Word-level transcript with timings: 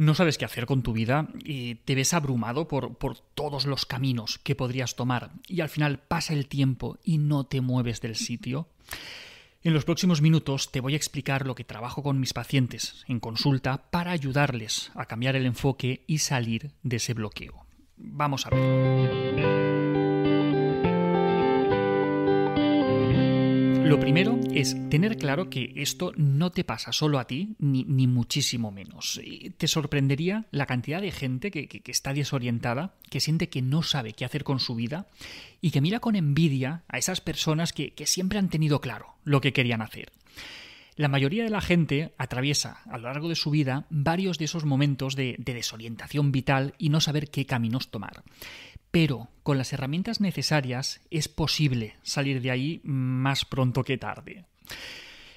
No 0.00 0.14
sabes 0.14 0.38
qué 0.38 0.46
hacer 0.46 0.64
con 0.64 0.82
tu 0.82 0.94
vida 0.94 1.28
y 1.44 1.74
te 1.74 1.94
ves 1.94 2.14
abrumado 2.14 2.66
por, 2.68 2.94
por, 2.94 3.18
todos 3.18 3.66
los 3.66 3.84
caminos 3.84 4.38
que 4.38 4.54
podrías 4.54 4.96
tomar 4.96 5.32
y 5.46 5.60
al 5.60 5.68
final 5.68 5.98
pasa 5.98 6.32
el 6.32 6.46
tiempo 6.46 6.98
y 7.04 7.18
no 7.18 7.44
te 7.44 7.60
mueves 7.60 8.00
del 8.00 8.16
sitio. 8.16 8.66
En 9.62 9.74
los 9.74 9.84
próximos 9.84 10.22
minutos 10.22 10.72
te 10.72 10.80
voy 10.80 10.94
a 10.94 10.96
explicar 10.96 11.46
lo 11.46 11.54
que 11.54 11.64
trabajo 11.64 12.02
con 12.02 12.18
mis 12.18 12.32
pacientes 12.32 13.04
en 13.08 13.20
consulta 13.20 13.90
para 13.90 14.12
ayudarles 14.12 14.90
a 14.94 15.04
cambiar 15.04 15.36
el 15.36 15.44
enfoque 15.44 16.02
y 16.06 16.16
salir 16.16 16.70
de 16.82 16.96
ese 16.96 17.12
bloqueo. 17.12 17.66
Vamos 17.98 18.46
a 18.46 18.50
ver. 18.50 19.69
Lo 23.90 23.98
primero 23.98 24.38
es 24.54 24.76
tener 24.88 25.16
claro 25.16 25.50
que 25.50 25.72
esto 25.74 26.12
no 26.16 26.52
te 26.52 26.62
pasa 26.62 26.92
solo 26.92 27.18
a 27.18 27.26
ti, 27.26 27.56
ni, 27.58 28.06
muchísimo 28.06 28.70
menos. 28.70 29.20
Te 29.56 29.66
sorprendería 29.66 30.44
la 30.52 30.66
cantidad 30.66 31.00
de 31.00 31.10
gente 31.10 31.50
que, 31.50 31.82
está 31.86 32.14
desorientada, 32.14 32.94
que 33.10 33.18
siente 33.18 33.48
que 33.48 33.62
no 33.62 33.82
sabe 33.82 34.12
qué 34.12 34.24
hacer 34.24 34.44
con 34.44 34.60
su 34.60 34.76
vida 34.76 35.08
y 35.60 35.72
que 35.72 35.80
mira 35.80 35.98
con 35.98 36.14
envidia 36.14 36.84
a 36.86 36.98
esas 36.98 37.20
personas 37.20 37.72
que, 37.72 37.92
siempre 38.06 38.38
han 38.38 38.48
tenido 38.48 38.80
claro 38.80 39.16
lo 39.24 39.40
que 39.40 39.52
querían 39.52 39.82
hacer. 39.82 40.12
La 40.94 41.08
mayoría 41.08 41.42
de 41.42 41.50
la 41.50 41.60
gente 41.60 42.12
atraviesa 42.16 42.82
a 42.88 42.96
lo 42.96 43.08
largo 43.08 43.28
de 43.28 43.34
su 43.34 43.50
vida 43.50 43.86
varios 43.90 44.38
de 44.38 44.44
esos 44.44 44.64
momentos 44.64 45.16
de 45.16 45.34
desorientación 45.38 46.30
vital 46.30 46.74
y 46.78 46.90
no 46.90 47.00
saber 47.00 47.28
qué 47.28 47.44
caminos 47.44 47.90
tomar. 47.90 48.22
Pero 48.90 49.28
con 49.42 49.58
las 49.58 49.72
herramientas 49.72 50.20
necesarias 50.20 51.00
es 51.10 51.28
posible 51.28 51.96
salir 52.02 52.40
de 52.40 52.50
ahí 52.50 52.80
más 52.84 53.44
pronto 53.44 53.84
que 53.84 53.98
tarde. 53.98 54.44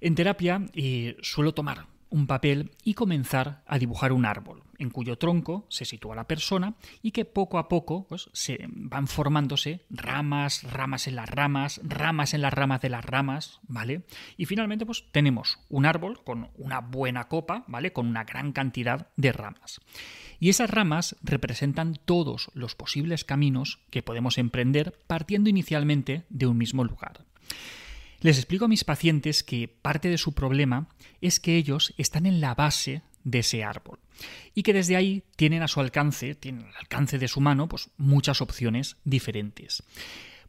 En 0.00 0.14
terapia 0.14 0.66
eh, 0.74 1.16
suelo 1.22 1.54
tomar 1.54 1.86
un 2.10 2.26
papel 2.26 2.70
y 2.84 2.94
comenzar 2.94 3.62
a 3.66 3.78
dibujar 3.78 4.12
un 4.12 4.24
árbol, 4.24 4.62
en 4.78 4.90
cuyo 4.90 5.18
tronco 5.18 5.66
se 5.68 5.84
sitúa 5.84 6.14
la 6.14 6.26
persona 6.26 6.74
y 7.02 7.10
que 7.10 7.24
poco 7.24 7.58
a 7.58 7.68
poco 7.68 8.06
pues, 8.08 8.30
se 8.32 8.66
van 8.68 9.06
formándose 9.06 9.84
ramas, 9.90 10.62
ramas 10.64 11.06
en 11.06 11.16
las 11.16 11.28
ramas, 11.28 11.80
ramas 11.84 12.34
en 12.34 12.42
las 12.42 12.52
ramas 12.52 12.80
de 12.80 12.88
las 12.88 13.04
ramas, 13.04 13.60
¿vale? 13.68 14.02
Y 14.36 14.46
finalmente 14.46 14.86
pues 14.86 15.04
tenemos 15.12 15.58
un 15.68 15.86
árbol 15.86 16.22
con 16.24 16.50
una 16.56 16.80
buena 16.80 17.28
copa, 17.28 17.64
¿vale? 17.66 17.92
Con 17.92 18.06
una 18.06 18.24
gran 18.24 18.52
cantidad 18.52 19.08
de 19.16 19.32
ramas. 19.32 19.80
Y 20.40 20.50
esas 20.50 20.70
ramas 20.70 21.16
representan 21.22 21.98
todos 22.04 22.50
los 22.54 22.74
posibles 22.74 23.24
caminos 23.24 23.80
que 23.90 24.02
podemos 24.02 24.38
emprender 24.38 24.96
partiendo 25.06 25.50
inicialmente 25.50 26.24
de 26.28 26.46
un 26.46 26.56
mismo 26.56 26.84
lugar. 26.84 27.24
Les 28.20 28.38
explico 28.38 28.64
a 28.64 28.68
mis 28.68 28.84
pacientes 28.84 29.42
que 29.42 29.68
parte 29.68 30.08
de 30.08 30.18
su 30.18 30.32
problema 30.32 30.88
es 31.20 31.40
que 31.40 31.56
ellos 31.56 31.94
están 31.96 32.26
en 32.26 32.40
la 32.40 32.54
base 32.54 33.02
de 33.24 33.40
ese 33.40 33.62
árbol 33.64 33.98
y 34.54 34.62
que 34.62 34.72
desde 34.72 34.96
ahí 34.96 35.22
tienen 35.36 35.62
a 35.62 35.68
su 35.68 35.80
alcance, 35.80 36.34
tienen 36.34 36.66
al 36.66 36.76
alcance 36.76 37.18
de 37.18 37.28
su 37.28 37.40
mano, 37.40 37.68
pues 37.68 37.90
muchas 37.96 38.40
opciones 38.40 38.96
diferentes. 39.04 39.82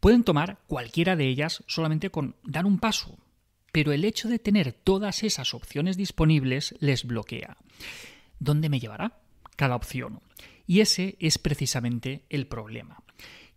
Pueden 0.00 0.24
tomar 0.24 0.58
cualquiera 0.66 1.16
de 1.16 1.26
ellas 1.26 1.64
solamente 1.66 2.10
con 2.10 2.36
dar 2.44 2.66
un 2.66 2.78
paso, 2.78 3.18
pero 3.72 3.92
el 3.92 4.04
hecho 4.04 4.28
de 4.28 4.38
tener 4.38 4.72
todas 4.72 5.22
esas 5.22 5.54
opciones 5.54 5.96
disponibles 5.96 6.74
les 6.80 7.04
bloquea. 7.04 7.56
¿Dónde 8.38 8.68
me 8.68 8.80
llevará? 8.80 9.24
cada 9.56 9.76
opción. 9.76 10.20
Y 10.66 10.80
ese 10.80 11.16
es 11.20 11.38
precisamente 11.38 12.24
el 12.30 12.46
problema, 12.46 13.02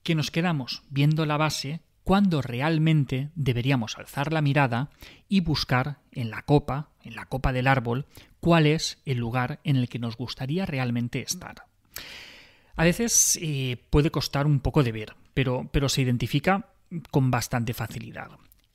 que 0.04 0.16
nos 0.16 0.32
quedamos 0.32 0.84
viendo 0.90 1.26
la 1.26 1.38
base 1.38 1.82
cuando 2.08 2.42
realmente 2.42 3.32
deberíamos 3.36 3.98
alzar 3.98 4.32
la 4.32 4.42
mirada 4.42 4.92
y 5.28 5.42
buscar 5.42 6.00
en 6.14 6.30
la 6.30 6.42
copa, 6.44 6.92
en 7.04 7.18
la 7.18 7.26
copa 7.26 7.52
del 7.52 7.68
árbol, 7.68 8.06
cuál 8.40 8.66
es 8.66 9.02
el 9.04 9.18
lugar 9.18 9.60
en 9.66 9.76
el 9.76 9.90
que 9.90 10.00
nos 10.00 10.16
gustaría 10.16 10.66
realmente 10.66 11.22
estar. 11.22 11.66
A 12.78 12.86
veces 12.86 13.38
eh, 13.42 13.84
puede 13.90 14.10
costar 14.10 14.46
un 14.46 14.62
poco 14.62 14.84
de 14.84 14.94
ver, 14.94 15.16
pero, 15.34 15.68
pero 15.74 15.90
se 15.90 16.02
identifica 16.02 16.70
con 17.12 17.30
bastante 17.30 17.74
facilidad. 17.74 18.30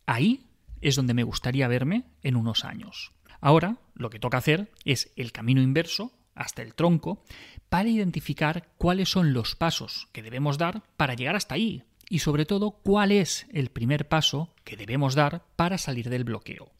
Ahí 0.05 0.45
es 0.83 0.97
donde 0.97 1.15
me 1.15 1.25
gustaría 1.25 1.69
verme 1.69 2.05
en 2.23 2.37
unos 2.37 2.67
años. 2.67 3.13
Ahora 3.41 3.79
lo 3.95 4.11
que 4.11 4.19
toca 4.19 4.37
hacer 4.37 4.71
es 4.85 5.11
el 5.17 5.33
camino 5.33 5.63
inverso 5.63 6.13
hasta 6.35 6.61
el 6.61 6.75
tronco 6.75 7.25
para 7.71 7.89
identificar 7.89 8.69
cuáles 8.77 9.09
son 9.09 9.33
los 9.33 9.57
pasos 9.57 10.09
que 10.13 10.23
debemos 10.23 10.59
dar 10.59 10.83
para 10.99 11.15
llegar 11.15 11.35
hasta 11.35 11.55
ahí 11.55 11.83
y 12.13 12.19
sobre 12.19 12.45
todo 12.45 12.73
cuál 12.73 13.11
es 13.11 13.47
el 13.55 13.71
primer 13.71 14.07
paso 14.07 14.55
que 14.65 14.77
debemos 14.77 15.15
dar 15.15 15.47
para 15.57 15.79
salir 15.79 16.11
del 16.11 16.25
bloqueo. 16.25 16.71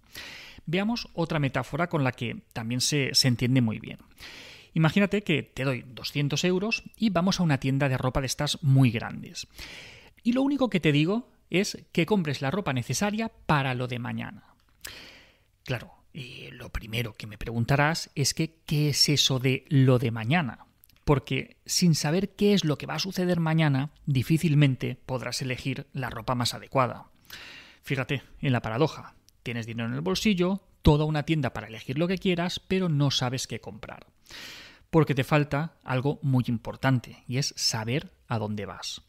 Veamos 0.67 1.09
otra 1.15 1.39
metáfora 1.39 1.89
con 1.89 2.05
la 2.05 2.13
que 2.13 2.43
también 2.53 2.83
se, 2.83 3.15
se 3.15 3.29
entiende 3.29 3.63
muy 3.63 3.79
bien. 3.79 3.97
Imagínate 4.75 5.23
que 5.25 5.43
te 5.43 5.65
doy 5.65 5.87
200 5.87 6.45
euros 6.45 6.83
y 6.99 7.09
vamos 7.09 7.41
a 7.41 7.45
una 7.45 7.59
tienda 7.61 7.89
de 7.89 7.97
ropa 7.97 8.21
de 8.21 8.27
estas 8.27 8.63
muy 8.63 8.91
grandes. 8.91 9.47
Y 10.23 10.35
lo 10.35 10.43
único 10.43 10.69
que 10.69 10.81
te 10.81 10.93
digo 10.93 11.31
es 11.49 11.83
que 11.93 12.05
compres 12.05 12.43
la 12.43 12.51
ropa 12.51 12.75
necesaria 12.75 13.31
para 13.47 13.73
lo 13.73 13.89
de 13.89 13.99
mañana. 13.99 14.55
Claro, 15.65 15.95
y 16.13 16.51
lo 16.51 16.69
primero 16.69 17.15
que 17.15 17.27
me 17.27 17.39
preguntarás 17.39 18.11
es 18.15 18.35
¿qué 18.35 18.61
es 18.69 19.09
eso 19.09 19.39
de 19.39 19.65
lo 19.71 19.99
de 19.99 20.11
mañana? 20.11 20.67
Porque 21.05 21.57
sin 21.67 21.95
saber 21.95 22.31
qué 22.37 22.55
es 22.55 22.65
lo 22.65 22.79
que 22.79 22.87
va 22.87 22.95
a 22.95 23.01
suceder 23.01 23.41
mañana, 23.41 23.91
difícilmente 24.07 24.97
podrás 25.07 25.43
elegir 25.43 25.87
la 25.93 26.11
ropa 26.11 26.35
más 26.35 26.55
adecuada. 26.55 27.07
Fíjate 27.83 28.23
en 28.41 28.53
la 28.53 28.63
paradoja. 28.63 29.15
Tienes 29.43 29.67
dinero 29.67 29.89
en 29.89 29.95
el 29.95 30.01
bolsillo, 30.01 30.63
toda 30.83 31.05
una 31.05 31.25
tienda 31.25 31.53
para 31.53 31.67
elegir 31.67 31.99
lo 31.99 32.07
que 32.09 32.19
quieras, 32.19 32.61
pero 32.61 32.89
no 32.89 33.11
sabes 33.11 33.47
qué 33.47 33.61
comprar. 33.61 34.07
Porque 34.91 35.15
te 35.15 35.25
falta 35.25 35.75
algo 35.83 36.21
muy 36.23 36.45
importante, 36.49 37.25
y 37.27 37.39
es 37.39 37.55
saber 37.57 38.13
a 38.29 38.39
dónde 38.39 38.67
vas. 38.67 39.03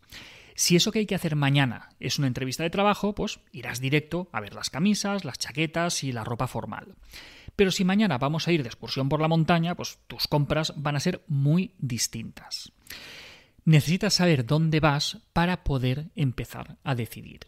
Si 0.55 0.75
eso 0.75 0.91
que 0.91 0.99
hay 0.99 1.05
que 1.05 1.15
hacer 1.15 1.35
mañana 1.35 1.89
es 1.99 2.19
una 2.19 2.27
entrevista 2.27 2.63
de 2.63 2.69
trabajo, 2.69 3.15
pues 3.15 3.39
irás 3.51 3.79
directo 3.79 4.29
a 4.31 4.39
ver 4.39 4.53
las 4.53 4.69
camisas, 4.69 5.25
las 5.25 5.39
chaquetas 5.39 6.03
y 6.03 6.11
la 6.11 6.23
ropa 6.23 6.47
formal. 6.47 6.95
Pero 7.55 7.71
si 7.71 7.85
mañana 7.85 8.17
vamos 8.17 8.47
a 8.47 8.51
ir 8.51 8.63
de 8.63 8.69
excursión 8.69 9.09
por 9.09 9.21
la 9.21 9.27
montaña, 9.27 9.75
pues 9.75 9.99
tus 10.07 10.27
compras 10.27 10.73
van 10.75 10.95
a 10.95 10.99
ser 10.99 11.23
muy 11.27 11.73
distintas. 11.77 12.71
Necesitas 13.65 14.15
saber 14.15 14.45
dónde 14.45 14.79
vas 14.79 15.19
para 15.31 15.63
poder 15.63 16.09
empezar 16.15 16.77
a 16.83 16.95
decidir. 16.95 17.47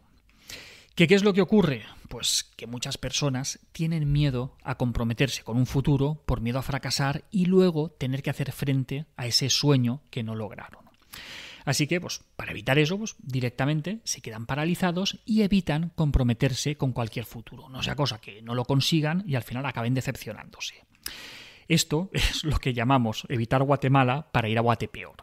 ¿Qué, 0.96 1.08
¿Qué 1.08 1.16
es 1.16 1.24
lo 1.24 1.34
que 1.34 1.42
ocurre? 1.42 1.84
Pues 2.08 2.50
que 2.56 2.68
muchas 2.68 2.98
personas 2.98 3.60
tienen 3.74 4.12
miedo 4.12 4.56
a 4.64 4.76
comprometerse 4.76 5.44
con 5.44 5.58
un 5.58 5.66
futuro 5.66 6.24
por 6.26 6.40
miedo 6.40 6.60
a 6.60 6.64
fracasar 6.64 7.26
y 7.32 7.48
luego 7.48 7.90
tener 7.90 8.24
que 8.24 8.30
hacer 8.30 8.54
frente 8.54 9.06
a 9.18 9.28
ese 9.28 9.50
sueño 9.50 10.02
que 10.10 10.24
no 10.24 10.36
lograron. 10.36 10.86
Así 11.66 11.88
que, 11.88 12.00
pues, 12.00 12.22
para 12.36 12.52
evitar 12.52 12.78
eso, 12.78 12.98
pues, 12.98 13.16
directamente 13.20 14.00
se 14.04 14.22
quedan 14.22 14.46
paralizados 14.46 15.20
y 15.26 15.42
evitan 15.42 15.92
comprometerse 15.96 16.78
con 16.78 16.94
cualquier 16.94 17.26
futuro. 17.26 17.70
No 17.70 17.84
sea 17.84 17.96
cosa 17.96 18.22
que 18.22 18.42
no 18.42 18.56
lo 18.56 18.66
consigan 18.66 19.24
y 19.28 19.36
al 19.36 19.44
final 19.44 19.66
acaben 19.66 19.96
decepcionándose. 19.96 20.76
Esto 21.68 22.10
es 22.14 22.44
lo 22.44 22.58
que 22.60 22.74
llamamos 22.74 23.26
evitar 23.30 23.64
Guatemala 23.64 24.28
para 24.32 24.48
ir 24.50 24.58
a 24.58 24.62
Guatepeor. 24.62 25.16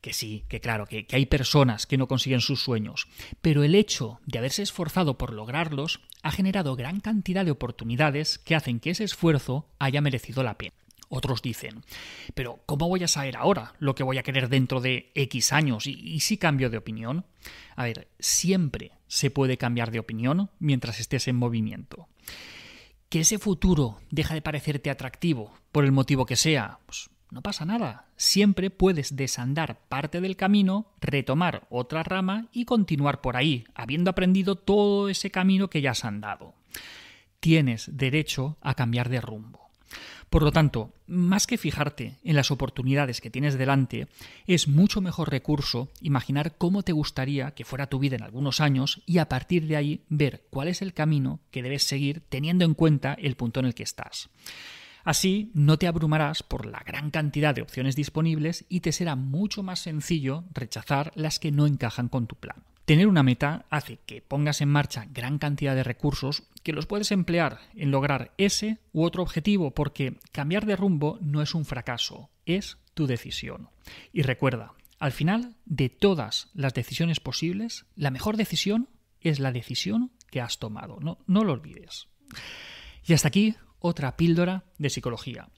Que 0.00 0.12
sí, 0.12 0.44
que 0.48 0.60
claro, 0.60 0.86
que, 0.86 1.06
que, 1.06 1.16
hay 1.16 1.26
personas 1.26 1.86
que 1.86 1.96
no 1.96 2.06
consiguen 2.06 2.40
sus 2.40 2.62
sueños, 2.62 3.08
pero 3.40 3.64
el 3.64 3.74
hecho 3.74 4.20
de 4.26 4.38
haberse 4.38 4.62
esforzado 4.62 5.16
por 5.18 5.32
lograrlos 5.32 6.00
ha 6.22 6.30
generado 6.30 6.76
gran 6.76 7.00
cantidad 7.00 7.44
de 7.44 7.50
oportunidades 7.50 8.38
que 8.38 8.54
hacen 8.54 8.78
que 8.78 8.90
ese 8.90 9.04
esfuerzo 9.04 9.66
haya 9.78 10.00
merecido 10.00 10.42
la 10.42 10.58
pena. 10.58 10.74
Otros 11.08 11.42
dicen, 11.42 11.84
pero 12.34 12.60
¿cómo 12.66 12.88
voy 12.88 13.04
a 13.04 13.08
saber 13.08 13.36
ahora 13.36 13.74
lo 13.78 13.94
que 13.94 14.02
voy 14.02 14.18
a 14.18 14.22
querer 14.22 14.48
dentro 14.48 14.80
de 14.80 15.12
X 15.14 15.52
años? 15.52 15.86
¿Y, 15.86 16.20
si 16.20 16.38
cambio 16.38 16.70
de 16.70 16.78
opinión? 16.78 17.26
A 17.76 17.84
ver, 17.84 18.08
siempre 18.18 18.92
se 19.06 19.30
puede 19.30 19.58
cambiar 19.58 19.90
de 19.90 19.98
opinión 19.98 20.50
mientras 20.58 21.00
estés 21.00 21.28
en 21.28 21.36
movimiento. 21.36 22.08
Que 23.08 23.20
ese 23.20 23.38
futuro 23.38 24.00
deja 24.10 24.34
de 24.34 24.42
parecerte 24.42 24.90
atractivo 24.90 25.52
por 25.70 25.84
el 25.84 25.92
motivo 25.92 26.26
que 26.26 26.36
sea, 26.36 26.80
pues 26.86 27.10
no 27.30 27.42
pasa 27.42 27.64
nada. 27.64 28.06
Siempre 28.16 28.70
puedes 28.70 29.16
desandar 29.16 29.80
parte 29.88 30.20
del 30.20 30.36
camino, 30.36 30.92
retomar 31.00 31.66
otra 31.68 32.02
rama 32.02 32.48
y 32.52 32.64
continuar 32.64 33.20
por 33.20 33.36
ahí, 33.36 33.64
habiendo 33.74 34.10
aprendido 34.10 34.56
todo 34.56 35.08
ese 35.08 35.30
camino 35.30 35.68
que 35.68 35.80
ya 35.80 35.92
has 35.92 36.04
andado. 36.04 36.54
Tienes 37.40 37.90
derecho 37.92 38.56
a 38.60 38.74
cambiar 38.74 39.08
de 39.08 39.20
rumbo. 39.20 39.63
Por 40.34 40.42
lo 40.42 40.50
tanto, 40.50 40.92
más 41.06 41.46
que 41.46 41.58
fijarte 41.58 42.18
en 42.24 42.34
las 42.34 42.50
oportunidades 42.50 43.20
que 43.20 43.30
tienes 43.30 43.56
delante, 43.56 44.08
es 44.48 44.66
mucho 44.66 45.00
mejor 45.00 45.30
recurso 45.30 45.92
imaginar 46.00 46.56
cómo 46.58 46.82
te 46.82 46.90
gustaría 46.90 47.52
que 47.52 47.64
fuera 47.64 47.86
tu 47.86 48.00
vida 48.00 48.16
en 48.16 48.24
algunos 48.24 48.58
años 48.60 49.00
y 49.06 49.18
a 49.18 49.28
partir 49.28 49.68
de 49.68 49.76
ahí 49.76 50.00
ver 50.08 50.44
cuál 50.50 50.66
es 50.66 50.82
el 50.82 50.92
camino 50.92 51.38
que 51.52 51.62
debes 51.62 51.84
seguir 51.84 52.20
teniendo 52.28 52.64
en 52.64 52.74
cuenta 52.74 53.14
el 53.14 53.36
punto 53.36 53.60
en 53.60 53.66
el 53.66 53.76
que 53.76 53.84
estás. 53.84 54.28
Así 55.04 55.52
no 55.54 55.78
te 55.78 55.86
abrumarás 55.86 56.42
por 56.42 56.66
la 56.66 56.82
gran 56.84 57.12
cantidad 57.12 57.54
de 57.54 57.62
opciones 57.62 57.94
disponibles 57.94 58.64
y 58.68 58.80
te 58.80 58.90
será 58.90 59.14
mucho 59.14 59.62
más 59.62 59.78
sencillo 59.78 60.42
rechazar 60.52 61.12
las 61.14 61.38
que 61.38 61.52
no 61.52 61.64
encajan 61.64 62.08
con 62.08 62.26
tu 62.26 62.34
plan. 62.34 62.64
Tener 62.84 63.06
una 63.06 63.22
meta 63.22 63.64
hace 63.70 63.98
que 64.04 64.20
pongas 64.20 64.60
en 64.60 64.68
marcha 64.68 65.06
gran 65.10 65.38
cantidad 65.38 65.74
de 65.74 65.84
recursos 65.84 66.42
que 66.62 66.72
los 66.72 66.86
puedes 66.86 67.12
emplear 67.12 67.60
en 67.74 67.90
lograr 67.90 68.32
ese 68.36 68.78
u 68.92 69.04
otro 69.04 69.22
objetivo, 69.22 69.72
porque 69.72 70.18
cambiar 70.32 70.66
de 70.66 70.76
rumbo 70.76 71.18
no 71.22 71.40
es 71.40 71.54
un 71.54 71.64
fracaso, 71.64 72.30
es 72.44 72.76
tu 72.92 73.06
decisión. 73.06 73.70
Y 74.12 74.22
recuerda, 74.22 74.74
al 74.98 75.12
final 75.12 75.56
de 75.64 75.88
todas 75.88 76.50
las 76.54 76.74
decisiones 76.74 77.20
posibles, 77.20 77.86
la 77.96 78.10
mejor 78.10 78.36
decisión 78.36 78.88
es 79.20 79.40
la 79.40 79.52
decisión 79.52 80.12
que 80.30 80.42
has 80.42 80.58
tomado. 80.58 80.98
No, 81.00 81.44
lo 81.44 81.52
olvides. 81.52 82.08
Y 83.06 83.14
hasta 83.14 83.28
aquí 83.28 83.54
otra 83.78 84.16
píldora 84.16 84.64
de 84.78 84.90
psicología. 84.90 85.48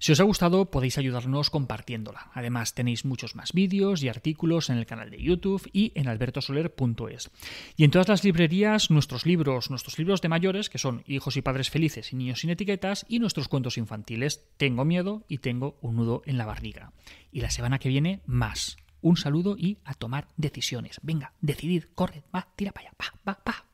Si 0.00 0.12
os 0.12 0.20
ha 0.20 0.24
gustado 0.24 0.70
podéis 0.70 0.96
ayudarnos 0.96 1.50
compartiéndola. 1.50 2.30
Además 2.32 2.72
tenéis 2.72 3.04
muchos 3.04 3.36
más 3.36 3.52
vídeos 3.52 4.02
y 4.02 4.08
artículos 4.08 4.70
en 4.70 4.78
el 4.78 4.86
canal 4.86 5.10
de 5.10 5.22
YouTube 5.22 5.68
y 5.74 5.92
en 5.94 6.08
albertosoler.es. 6.08 7.30
Y 7.76 7.84
en 7.84 7.90
todas 7.90 8.08
las 8.08 8.24
librerías 8.24 8.90
nuestros 8.90 9.26
libros, 9.26 9.68
nuestros 9.68 9.98
libros 9.98 10.22
de 10.22 10.30
mayores, 10.30 10.70
que 10.70 10.78
son 10.78 11.04
Hijos 11.06 11.36
y 11.36 11.42
Padres 11.42 11.68
Felices 11.68 12.14
y 12.14 12.16
Niños 12.16 12.40
sin 12.40 12.48
Etiquetas, 12.48 13.04
y 13.10 13.18
nuestros 13.18 13.48
cuentos 13.48 13.76
infantiles, 13.76 14.46
Tengo 14.56 14.86
miedo 14.86 15.26
y 15.28 15.38
tengo 15.38 15.76
un 15.82 15.96
nudo 15.96 16.22
en 16.24 16.38
la 16.38 16.46
barriga. 16.46 16.94
Y 17.30 17.42
la 17.42 17.50
semana 17.50 17.78
que 17.78 17.90
viene 17.90 18.22
más. 18.24 18.78
Un 19.02 19.18
saludo 19.18 19.56
y 19.58 19.80
a 19.84 19.92
tomar 19.92 20.28
decisiones. 20.38 20.98
Venga, 21.02 21.34
decidid, 21.42 21.84
corre, 21.94 22.24
va, 22.34 22.48
tira 22.56 22.72
para 22.72 22.88
allá, 22.88 22.96
va, 22.98 23.34
va, 23.34 23.42
va. 23.46 23.69